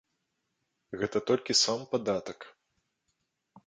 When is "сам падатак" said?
1.63-2.39